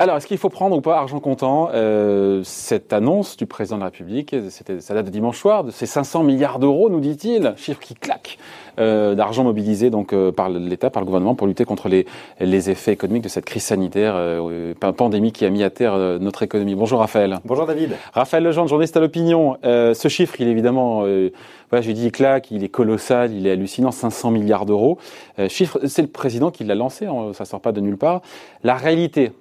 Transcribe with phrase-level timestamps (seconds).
[0.00, 3.80] Alors, est-ce qu'il faut prendre ou pas argent comptant euh, cette annonce du président de
[3.80, 7.52] la République C'était ça date de dimanche soir de ces 500 milliards d'euros, nous dit-il,
[7.56, 8.38] chiffre qui claque
[8.78, 12.06] euh, d'argent mobilisé donc euh, par l'État, par le gouvernement pour lutter contre les,
[12.38, 16.44] les effets économiques de cette crise sanitaire, euh, pandémie qui a mis à terre notre
[16.44, 16.76] économie.
[16.76, 17.40] Bonjour Raphaël.
[17.44, 17.96] Bonjour David.
[18.12, 19.56] Raphaël Legendre, journaliste à l'opinion.
[19.64, 21.00] ce chiffre, il est évidemment,
[21.70, 24.98] voilà, je dis il claque, il est colossal, il est hallucinant, 500 milliards d'euros.
[25.48, 28.22] chiffre, c'est le président qui l'a lancé, hein, ça sort pas de nulle part.
[28.62, 29.32] La réalité,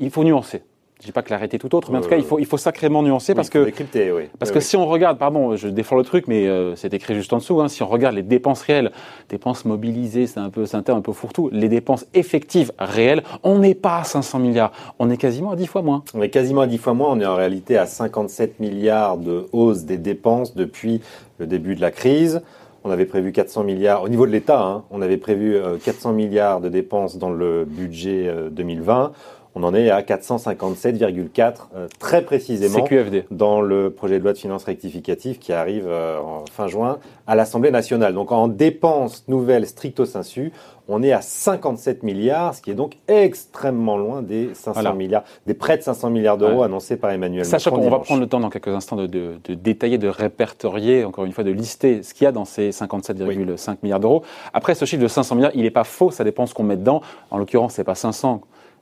[0.00, 0.62] il faut nuancer.
[1.00, 2.44] Je dis pas que l'arrêté est tout autre, mais en tout cas, il faut, il
[2.44, 4.24] faut sacrément nuancer parce que, oui.
[4.38, 7.32] parce que si on regarde, pardon, je défends le truc, mais euh, c'est écrit juste
[7.32, 8.92] en dessous, hein, si on regarde les dépenses réelles,
[9.30, 13.22] dépenses mobilisées, c'est un peu, c'est un terme un peu fourre-tout, les dépenses effectives réelles,
[13.42, 16.04] on n'est pas à 500 milliards, on est quasiment à 10 fois moins.
[16.12, 19.46] On est quasiment à 10 fois moins, on est en réalité à 57 milliards de
[19.52, 21.00] hausse des dépenses depuis
[21.38, 22.42] le début de la crise.
[22.84, 26.12] On avait prévu 400 milliards, au niveau de l'État, hein, on avait prévu 400 euh,
[26.12, 29.12] milliards de dépenses dans le budget 2020.
[29.54, 32.84] On en est à 457,4 euh, très précisément
[33.30, 37.34] dans le projet de loi de finances rectificative qui arrive euh, en fin juin à
[37.34, 38.14] l'Assemblée nationale.
[38.14, 40.52] Donc en dépenses nouvelles stricto sensu,
[40.88, 45.54] on est à 57 milliards, ce qui est donc extrêmement loin des 500 milliards, des
[45.54, 47.50] près de 500 milliards d'euros annoncés par Emmanuel Macron.
[47.50, 51.24] Sachant qu'on va prendre le temps dans quelques instants de, de, détailler, de répertorier, encore
[51.24, 54.24] une fois, de lister ce qu'il y a dans ces 57,5 milliards d'euros.
[54.52, 56.76] Après, ce chiffre de 500 milliards, il n'est pas faux, ça dépend ce qu'on met
[56.76, 57.02] dedans.
[57.30, 58.40] En l'occurrence, c'est pas 500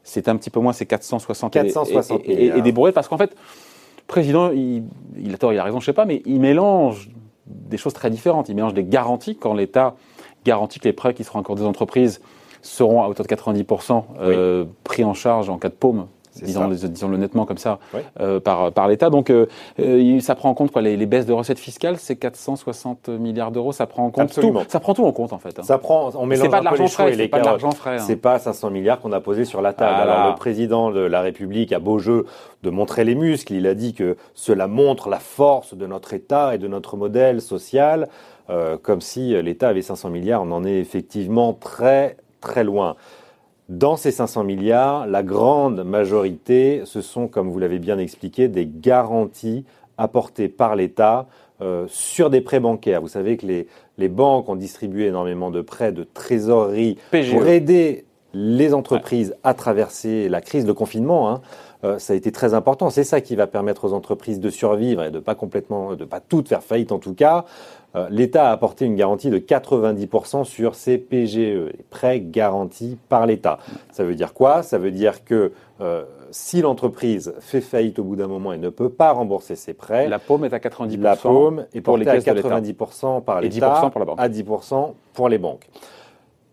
[0.09, 3.31] c'est un petit peu moins, c'est 460, 460 et, et, des bourrées, parce qu'en fait,
[3.31, 4.85] le président, il,
[5.19, 7.11] il, a tort, il a raison, je sais pas, mais il mélange
[7.47, 8.49] des choses très différentes.
[8.49, 9.97] Il mélange des garanties quand l'État
[10.45, 12.21] garantit que les prêts qui seront encore des entreprises
[12.63, 16.07] seront à hauteur de 90% euh, pris en charge en cas de paume
[16.43, 17.79] disons, le nettement comme ça,
[18.21, 19.11] euh, par, par l'État.
[19.11, 19.47] Donc, euh,
[19.81, 23.73] euh, ça prend en compte quoi, les, baisses de recettes fiscales, c'est 460 milliards d'euros,
[23.73, 24.63] ça prend en compte Absolument.
[24.65, 24.71] tout.
[24.71, 25.59] Ça prend tout en compte en fait.
[25.59, 25.63] Hein.
[25.63, 27.97] Ça prend, on mélange pas de l'argent frais, c'est pas de l'argent frais.
[27.97, 28.05] Hein.
[28.07, 30.11] C'est pas 500 milliards qu'on a posé sur la table.
[30.11, 32.27] Alors le président de la République a beau jeu
[32.63, 33.55] de montrer les muscles.
[33.55, 37.41] Il a dit que cela montre la force de notre État et de notre modèle
[37.41, 38.09] social,
[38.83, 40.43] comme si l'État avait 500 milliards.
[40.43, 42.97] On en est effectivement très très loin.
[43.69, 48.67] Dans ces 500 milliards, la grande majorité, ce sont, comme vous l'avez bien expliqué, des
[48.67, 49.67] garanties
[49.99, 51.27] apportées par l'État
[51.61, 53.03] euh, sur des prêts bancaires.
[53.03, 53.67] Vous savez que les,
[53.99, 57.33] les, banques ont distribué énormément de prêts de trésorerie PGE.
[57.33, 61.31] pour aider les entreprises à traverser la crise de confinement.
[61.31, 61.41] Hein.
[61.85, 62.91] Euh, ça a été très important.
[62.91, 66.21] C'est ça qui va permettre aux entreprises de survivre et de pas complètement, de pas
[66.21, 67.45] toutes faire faillite en tout cas.
[67.97, 73.27] Euh, L'État a apporté une garantie de 90% sur ces PGE, les prêts garantis par
[73.27, 73.59] l'État.
[73.93, 74.63] Ça veut dire quoi?
[74.63, 78.69] Ça veut dire que euh, si l'entreprise fait faillite au bout d'un moment et ne
[78.69, 81.01] peut pas rembourser ses prêts, la paume est à 90%.
[81.01, 84.21] La paume est pour les à 90% par l'État, pour la banque.
[84.21, 85.67] à 10% pour les banques.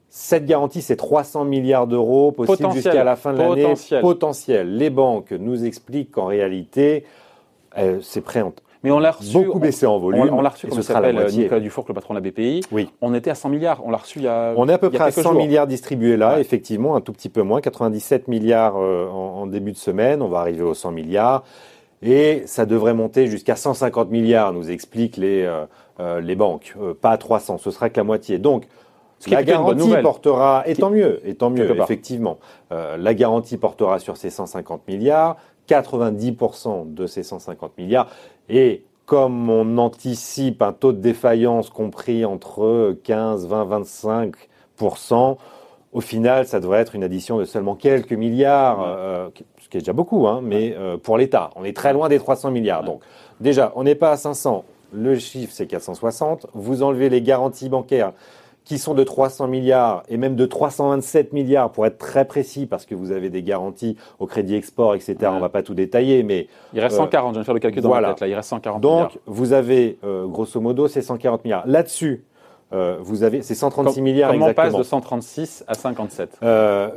[0.09, 3.73] Cette garantie, c'est 300 milliards d'euros possibles jusqu'à la fin de l'année.
[4.01, 4.77] Potentiel.
[4.77, 7.03] Les banques nous expliquent qu'en réalité,
[7.77, 8.53] euh, ces prêts ont
[8.85, 9.33] mais on l'a reçu.
[9.33, 10.29] Beaucoup baissé en volume.
[10.31, 12.61] On, l'a reçu, comme ce s'appelle Nicolas Dufour, le patron de la BPI.
[12.71, 12.91] Oui.
[13.01, 13.81] On était à 100 milliards.
[13.83, 14.53] On l'a reçu il y a.
[14.57, 17.41] On est à peu près à 100 milliards distribués là, effectivement, un tout petit peu
[17.41, 17.61] moins.
[17.61, 20.21] 97 milliards euh, en, début de semaine.
[20.21, 21.43] On va arriver aux 100 milliards.
[22.03, 25.65] Et ça devrait monter jusqu'à 150 milliards, nous expliquent les, euh,
[25.99, 26.75] euh, les banques.
[27.01, 28.37] pas à 300, ce sera que la moitié.
[28.37, 28.67] Donc,
[29.17, 32.37] ce la garantie portera, et tant mieux, et tant mieux, effectivement.
[32.69, 35.37] la garantie portera sur ces 150 milliards.
[35.67, 38.07] 90% de ces 150 milliards.
[38.49, 43.83] Et comme on anticipe un taux de défaillance compris entre 15, 20,
[44.79, 45.37] 25%,
[45.93, 49.29] au final, ça devrait être une addition de seulement quelques milliards, euh,
[49.61, 51.51] ce qui est déjà beaucoup, hein, mais euh, pour l'État.
[51.55, 52.83] On est très loin des 300 milliards.
[52.83, 53.01] Donc,
[53.39, 54.65] déjà, on n'est pas à 500.
[54.91, 56.47] Le chiffre, c'est 460.
[56.53, 58.11] Vous enlevez les garanties bancaires
[58.65, 62.85] qui sont de 300 milliards et même de 327 milliards pour être très précis parce
[62.85, 65.15] que vous avez des garanties au crédit export, etc.
[65.23, 67.05] On On va pas tout détailler, mais il reste 140.
[67.05, 68.09] Euh, je viens de faire le calcul dans voilà.
[68.09, 68.27] tête là.
[68.27, 69.09] Il reste 140 Donc, milliards.
[69.11, 71.67] Donc vous avez euh, grosso modo ces 140 milliards.
[71.67, 72.25] Là-dessus,
[72.73, 74.67] euh, vous avez ces 136 milliards comment exactement.
[74.67, 76.89] on passe de 136 à 57 euh,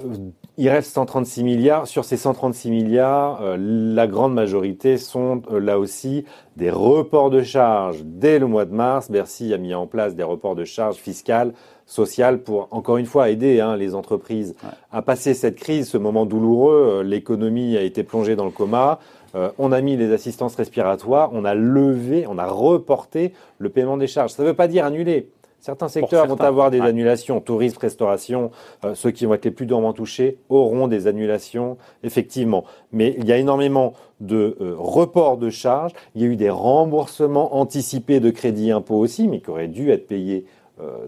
[0.56, 1.86] Il reste 136 milliards.
[1.86, 6.24] Sur ces 136 milliards, euh, la grande majorité sont euh, là aussi
[6.56, 8.02] des reports de charges.
[8.02, 11.52] Dès le mois de mars, Bercy a mis en place des reports de charges fiscales,
[11.84, 14.70] sociales pour encore une fois aider hein, les entreprises Ouais.
[14.90, 17.02] à passer cette crise, ce moment douloureux.
[17.04, 18.98] L'économie a été plongée dans le coma.
[19.34, 23.96] Euh, on a mis les assistances respiratoires, on a levé, on a reporté le paiement
[23.96, 24.32] des charges.
[24.32, 25.30] Ça ne veut pas dire annuler.
[25.60, 26.86] Certains secteurs certains, vont avoir des ouais.
[26.86, 28.52] annulations, tourisme, restauration,
[28.84, 32.64] euh, ceux qui vont être les plus durement touchés auront des annulations, effectivement.
[32.92, 36.50] Mais il y a énormément de euh, reports de charges, il y a eu des
[36.50, 40.44] remboursements anticipés de crédits impôts aussi, mais qui auraient dû être payés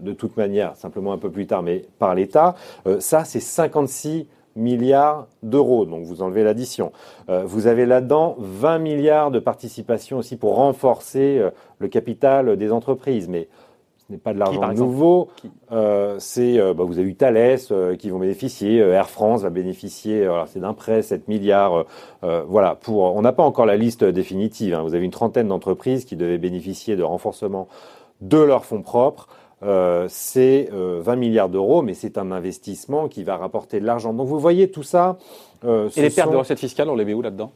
[0.01, 2.55] de toute manière, simplement un peu plus tard, mais par l'État.
[2.99, 4.27] ça, c'est 56
[4.57, 5.85] milliards d'euros.
[5.85, 6.91] Donc vous enlevez l'addition.
[7.29, 11.41] vous avez là-dedans 20 milliards de participation aussi pour renforcer
[11.79, 13.29] le capital des entreprises.
[13.29, 13.47] Mais
[14.11, 15.29] n'est pas de l'argent nouveau.
[15.71, 19.49] Euh, c'est, euh, bah, vous avez eu Thales euh, qui vont bénéficier, Air France va
[19.49, 21.85] bénéficier, c'est d'un prêt, 7 milliards.
[22.21, 24.73] voilà, pour, on n'a pas encore la liste définitive.
[24.73, 24.83] Hein.
[24.83, 27.67] Vous avez une trentaine d'entreprises qui devaient bénéficier de renforcement
[28.21, 29.27] de leurs fonds propres.
[30.07, 34.13] c'est 20 milliards d'euros, mais c'est un investissement qui va rapporter de l'argent.
[34.13, 35.17] Donc vous voyez tout ça.
[35.63, 37.51] Et les pertes de recettes fiscales, on les met où là-dedans?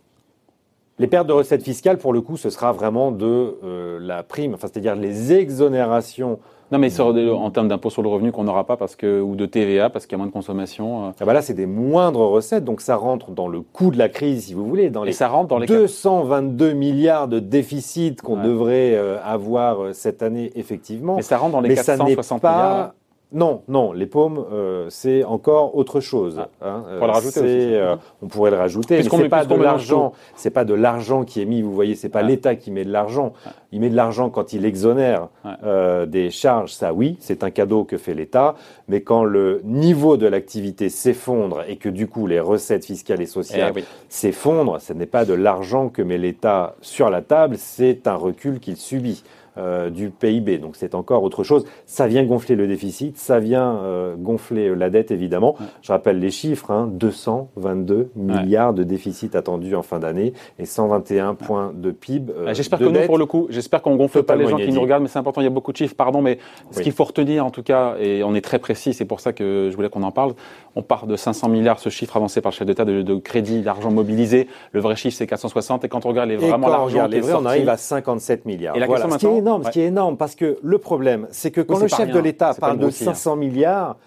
[0.97, 4.53] Les pertes de recettes fiscales, pour le coup, ce sera vraiment de euh, la prime,
[4.53, 6.39] enfin, c'est-à-dire les exonérations.
[6.71, 9.45] Non, mais en termes d'impôt sur le revenu qu'on n'aura pas parce que ou de
[9.45, 11.05] TVA parce qu'il y a moins de consommation.
[11.05, 11.11] Euh.
[11.19, 14.09] Ah bah là, c'est des moindres recettes, donc ça rentre dans le coût de la
[14.09, 18.41] crise, si vous voulez, dans les, ça rentre dans les 222 milliards de déficit qu'on
[18.41, 21.17] devrait euh, avoir cette année, effectivement.
[21.17, 22.93] Mais ça rentre dans les mais 460 ça milliards.
[23.31, 26.41] Non, non, les paumes, euh, c'est encore autre chose.
[26.61, 26.83] Ah.
[27.01, 27.17] Hein.
[27.17, 30.13] Aussi, euh, On pourrait le rajouter, mais c'est pas de l'argent.
[30.35, 31.61] C'est pas de l'argent qui est mis.
[31.61, 33.33] Vous voyez, c'est pas l'État qui met de l'argent.
[33.71, 35.27] Il met de l'argent quand il exonère
[35.63, 36.71] euh, des charges.
[36.71, 38.55] Ça, oui, c'est un cadeau que fait l'État.
[38.87, 43.25] Mais quand le niveau de l'activité s'effondre et que du coup les recettes fiscales et
[43.25, 48.07] sociales eh s'effondrent, ce n'est pas de l'argent que met l'État sur la table, c'est
[48.07, 49.23] un recul qu'il subit.
[49.57, 50.57] Euh, du PIB.
[50.57, 51.65] Donc c'est encore autre chose.
[51.85, 55.55] Ça vient gonfler le déficit, ça vient euh, gonfler la dette évidemment.
[55.81, 61.35] Je rappelle les chiffres, hein, 222 milliards de déficit attendu en fin d'année et 121
[61.35, 62.33] points de PIB.
[62.33, 64.81] Euh, j'espère que nous, pour le coup, j'espère qu'on gonfle pas les gens qui nous
[64.81, 66.37] regardent, mais c'est important, il y a beaucoup de chiffres, pardon, mais
[66.71, 69.31] ce qu'il faut retenir en tout cas, et on est très précis, c'est pour ça
[69.31, 70.33] que je voulais qu'on en parle,
[70.75, 73.91] on part de 500 milliards, ce chiffre avancé par le chef d'État de, crédit, d'argent
[73.91, 77.07] mobilisé, le vrai chiffre c'est 460, et quand on regarde les, vraiment l'argent
[77.39, 78.75] on arrive à 57 milliards.
[78.75, 81.79] Et la question énorme, ce qui est énorme, parce que le problème, c'est que quand
[81.79, 83.35] le chef de l'État parle de 500 hein.
[83.35, 83.97] milliards,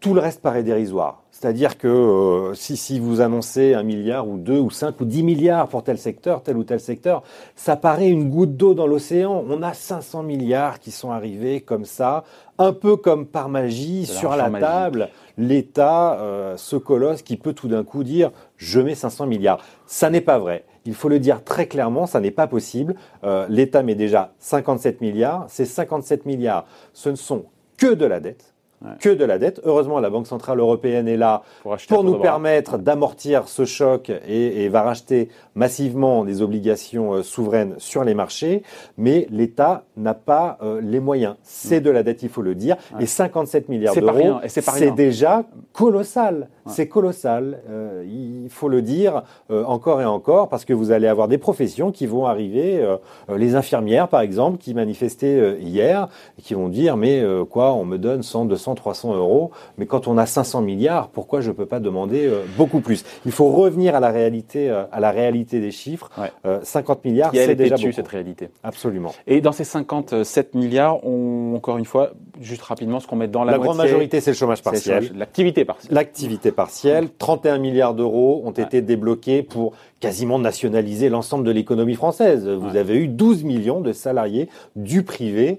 [0.00, 1.22] tout le reste paraît dérisoire.
[1.30, 5.22] C'est-à-dire que euh, si, si vous annoncez un milliard ou deux ou cinq ou dix
[5.22, 7.22] milliards pour tel secteur, tel ou tel secteur,
[7.54, 9.44] ça paraît une goutte d'eau dans l'océan.
[9.48, 12.24] On a 500 milliards qui sont arrivés comme ça,
[12.58, 15.10] un peu comme par magie, sur la table.
[15.36, 19.60] L'État, euh, ce colosse qui peut tout d'un coup dire je mets 500 milliards.
[19.86, 20.64] Ça n'est pas vrai.
[20.86, 22.96] Il faut le dire très clairement, ça n'est pas possible.
[23.22, 25.44] Euh, L'État met déjà 57 milliards.
[25.48, 27.44] Ces 57 milliards, ce ne sont
[27.76, 28.54] que de la dette
[29.00, 29.60] que de la dette.
[29.64, 31.42] Heureusement, la Banque Centrale Européenne est là
[31.88, 38.04] pour, nous permettre d'amortir ce choc et, va racheter massivement des obligations euh, souveraines sur
[38.04, 38.62] les marchés.
[38.96, 41.36] Mais l'État n'a pas euh, les moyens.
[41.42, 41.84] C'est mm.
[41.84, 42.76] de la dette, il faut le dire.
[43.00, 46.48] Et 57 milliards d'euros, c'est déjà colossal.
[46.66, 47.60] C'est colossal.
[47.68, 51.90] Euh, il faut le dire encore et encore parce que vous allez avoir des professions
[51.90, 52.84] qui vont arriver,
[53.34, 56.08] les infirmières par exemple, qui manifestaient hier
[56.38, 59.50] et qui vont dire mais quoi, on me donne 100, 200 300 euros.
[59.76, 63.04] Mais quand on a 500 milliards, pourquoi je ne peux pas demander euh, beaucoup plus?
[63.26, 66.10] Il faut revenir à la réalité, euh, à la réalité des chiffres.
[66.62, 67.92] 50 euh, milliards, c'est déjà beaucoup.
[67.92, 68.50] cette réalité.
[68.62, 69.14] Absolument.
[69.26, 73.44] Et dans ces 57 milliards, on, encore une fois, juste rapidement, ce qu'on met dans
[73.44, 75.10] la, la grande majorité, c'est le chômage partiel.
[75.16, 75.94] L'activité partielle.
[75.94, 77.08] L'activité partielle.
[77.18, 82.48] 31 milliards d'euros ont été débloqués pour quasiment nationaliser l'ensemble de l'économie française.
[82.48, 85.58] Vous avez eu 12 millions de salariés du privé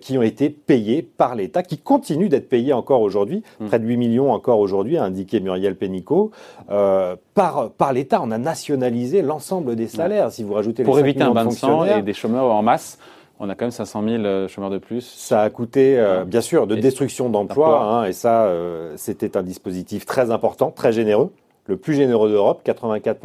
[0.00, 3.66] qui ont été payés par l'État, qui continuent d'être payé encore aujourd'hui, hmm.
[3.66, 6.30] près de 8 millions encore aujourd'hui, a indiqué Muriel Pénicaud.
[6.70, 10.32] Euh, par, par l'État, on a nationalisé l'ensemble des salaires.
[10.32, 12.98] Si vous rajoutez Pour les éviter un bain de sang et des chômeurs en masse,
[13.38, 15.02] on a quand même 500 000 euh, chômeurs de plus.
[15.02, 18.52] Ça a coûté, euh, bien sûr, de destruction d'emplois, hein, et ça,
[18.96, 21.32] c'était un dispositif très important, très généreux,
[21.66, 23.18] le plus généreux d'Europe, 84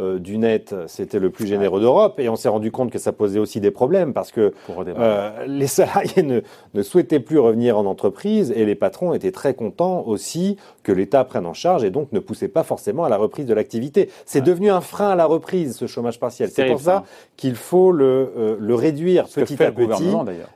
[0.00, 2.18] euh, du net, c'était le plus généreux d'Europe.
[2.18, 5.66] Et on s'est rendu compte que ça posait aussi des problèmes parce que euh, les
[5.66, 6.40] salariés ne,
[6.74, 11.24] ne, souhaitaient plus revenir en entreprise et les patrons étaient très contents aussi que l'État
[11.24, 14.10] prenne en charge et donc ne poussait pas forcément à la reprise de l'activité.
[14.24, 16.50] C'est devenu un frein à la reprise, ce chômage partiel.
[16.50, 17.04] C'est pour ça
[17.36, 20.10] qu'il faut le, euh, le réduire petit à petit.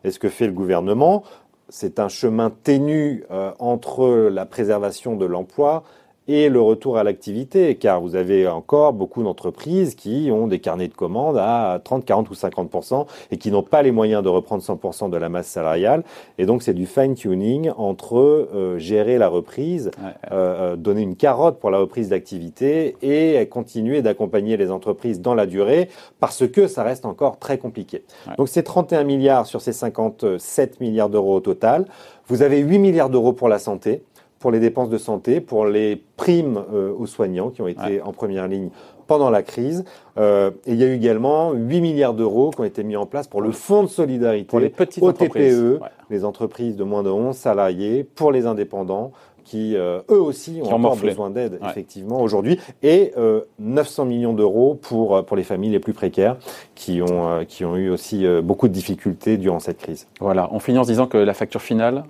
[0.04, 1.22] Et ce que fait le gouvernement,
[1.68, 3.24] c'est un chemin ténu
[3.58, 5.82] entre la préservation de l'emploi
[6.26, 10.88] et le retour à l'activité, car vous avez encore beaucoup d'entreprises qui ont des carnets
[10.88, 14.62] de commandes à 30, 40 ou 50 et qui n'ont pas les moyens de reprendre
[14.62, 16.02] 100 de la masse salariale.
[16.38, 21.58] Et donc c'est du fine-tuning entre euh, gérer la reprise, euh, euh, donner une carotte
[21.60, 25.88] pour la reprise d'activité et continuer d'accompagner les entreprises dans la durée,
[26.20, 28.02] parce que ça reste encore très compliqué.
[28.38, 31.84] Donc c'est 31 milliards sur ces 57 milliards d'euros au total.
[32.28, 34.02] Vous avez 8 milliards d'euros pour la santé
[34.44, 38.12] pour les dépenses de santé, pour les primes euh, aux soignants qui ont été en
[38.12, 38.68] première ligne
[39.06, 39.86] pendant la crise.
[40.18, 43.06] Euh, et il y a eu également 8 milliards d'euros qui ont été mis en
[43.06, 45.56] place pour le fonds de solidarité pour les petites aux entreprises.
[45.56, 45.88] TPE, Ouais.
[46.10, 49.12] les entreprises de moins de 11 salariés, pour les indépendants
[49.44, 51.70] qui euh, eux aussi ont Qui encore besoin d'aide Ouais.
[51.70, 56.36] effectivement aujourd'hui et euh, 900 millions d'euros pour pour les familles les plus précaires
[56.74, 60.06] qui ont qui ont eu aussi beaucoup de difficultés durant cette crise.
[60.20, 62.04] Voilà, on finit en se disant que la facture finale,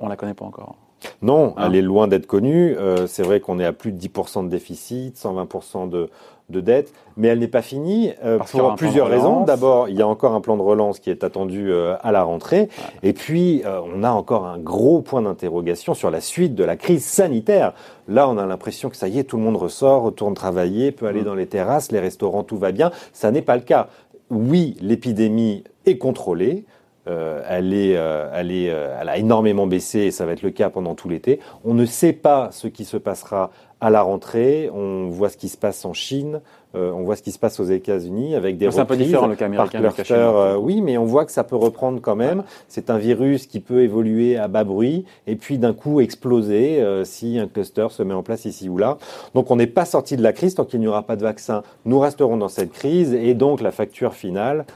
[0.00, 0.74] on la connaît pas encore.
[1.22, 2.76] Non, Hein elle est loin d'être connue.
[2.78, 6.08] Euh, c'est vrai qu'on est à plus de 10% de déficit, 120% de,
[6.48, 9.42] de dette, mais elle n'est pas finie euh, pour plusieurs raisons.
[9.44, 12.22] D'abord, il y a encore un plan de relance qui est attendu euh, à la
[12.22, 12.68] rentrée.
[13.02, 16.76] Et puis, euh, on a encore un gros point d'interrogation sur la suite de la
[16.76, 17.72] crise sanitaire.
[18.06, 21.06] Là, on a l'impression que ça y est, tout le monde ressort, retourne travailler, peut
[21.06, 21.24] aller Mm.
[21.24, 22.92] dans les terrasses, les restaurants, tout va bien.
[23.12, 23.88] Ça n'est pas le cas.
[24.30, 26.64] Oui, l'épidémie est contrôlée.
[27.08, 30.42] Euh, elle, est, euh, elle, est, euh, elle a énormément baissé et ça va être
[30.42, 31.38] le cas pendant tout l'été.
[31.64, 34.70] On ne sait pas ce qui se passera à la rentrée.
[34.74, 36.40] On voit ce qui se passe en Chine,
[36.76, 39.26] euh, on voit ce qui se passe aux États-Unis avec des C'est un peu différent
[39.26, 39.80] le cas américain.
[39.80, 42.42] le cas euh, oui, mais on voit que ça peut reprendre quand même.
[42.68, 47.04] C'est un virus qui peut évoluer à bas bruit et puis d'un coup exploser euh,
[47.04, 48.98] si un cluster se met en place ici ou là.
[49.34, 51.62] Donc on n'est pas sorti de la crise tant qu'il n'y aura pas de vaccin.
[51.84, 54.66] Nous resterons dans cette crise et donc la facture finale,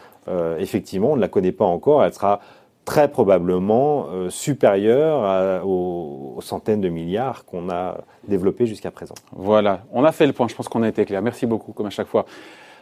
[0.58, 2.04] effectivement, on ne la connaît pas encore.
[2.04, 2.40] Elle sera
[2.84, 9.14] très probablement euh, supérieure à- aux, aux centaines de milliards qu'on a développés jusqu'à présent.
[9.32, 11.20] Voilà, on a fait le point, je pense qu'on a été clair.
[11.22, 12.24] Merci beaucoup, comme à chaque fois.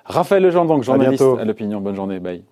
[0.04, 1.38] Raphaël Lejean, donc journaliste bientôt.
[1.38, 1.80] à l'opinion.
[1.80, 2.42] Bonne journée, bye.